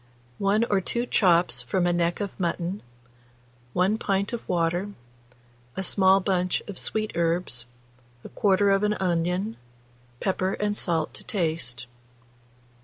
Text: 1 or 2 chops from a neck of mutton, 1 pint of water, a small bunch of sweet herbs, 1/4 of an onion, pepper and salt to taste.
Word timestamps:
1 0.39 0.63
or 0.63 0.81
2 0.81 1.05
chops 1.05 1.61
from 1.61 1.85
a 1.85 1.93
neck 1.93 2.19
of 2.19 2.31
mutton, 2.39 2.81
1 3.73 3.99
pint 3.99 4.33
of 4.33 4.49
water, 4.49 4.89
a 5.77 5.83
small 5.83 6.19
bunch 6.19 6.59
of 6.61 6.79
sweet 6.79 7.11
herbs, 7.13 7.65
1/4 8.27 8.75
of 8.75 8.81
an 8.81 8.95
onion, 8.95 9.57
pepper 10.19 10.53
and 10.53 10.75
salt 10.75 11.13
to 11.13 11.23
taste. 11.23 11.85